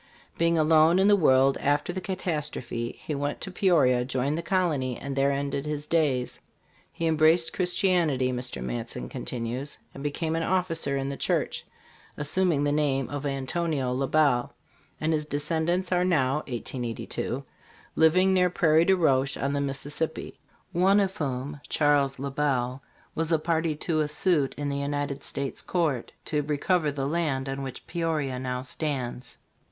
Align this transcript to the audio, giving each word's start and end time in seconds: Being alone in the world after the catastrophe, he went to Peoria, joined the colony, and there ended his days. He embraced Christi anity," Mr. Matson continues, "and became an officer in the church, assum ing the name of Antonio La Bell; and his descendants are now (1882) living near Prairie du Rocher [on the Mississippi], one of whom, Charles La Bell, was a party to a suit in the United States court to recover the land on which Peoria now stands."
Being 0.35 0.57
alone 0.57 0.97
in 0.97 1.07
the 1.07 1.15
world 1.15 1.59
after 1.59 1.93
the 1.93 2.01
catastrophe, 2.01 2.93
he 2.97 3.13
went 3.13 3.39
to 3.41 3.51
Peoria, 3.51 4.03
joined 4.03 4.35
the 4.35 4.41
colony, 4.41 4.97
and 4.97 5.15
there 5.15 5.31
ended 5.31 5.67
his 5.67 5.85
days. 5.85 6.39
He 6.91 7.05
embraced 7.05 7.53
Christi 7.53 7.89
anity," 7.89 8.33
Mr. 8.33 8.63
Matson 8.63 9.09
continues, 9.09 9.77
"and 9.93 10.01
became 10.03 10.35
an 10.35 10.41
officer 10.41 10.97
in 10.97 11.09
the 11.09 11.17
church, 11.17 11.67
assum 12.17 12.51
ing 12.51 12.63
the 12.63 12.71
name 12.71 13.09
of 13.11 13.27
Antonio 13.27 13.91
La 13.93 14.07
Bell; 14.07 14.55
and 14.99 15.13
his 15.13 15.23
descendants 15.23 15.91
are 15.91 16.03
now 16.03 16.37
(1882) 16.47 17.43
living 17.95 18.33
near 18.33 18.49
Prairie 18.49 18.85
du 18.85 18.95
Rocher 18.97 19.39
[on 19.39 19.53
the 19.53 19.61
Mississippi], 19.61 20.39
one 20.71 20.99
of 20.99 21.15
whom, 21.17 21.59
Charles 21.69 22.17
La 22.17 22.31
Bell, 22.31 22.81
was 23.13 23.31
a 23.31 23.37
party 23.37 23.75
to 23.75 23.99
a 23.99 24.07
suit 24.07 24.55
in 24.57 24.69
the 24.69 24.77
United 24.77 25.23
States 25.23 25.61
court 25.61 26.11
to 26.25 26.41
recover 26.41 26.91
the 26.91 27.05
land 27.07 27.47
on 27.47 27.61
which 27.61 27.85
Peoria 27.85 28.39
now 28.39 28.63
stands." 28.63 29.37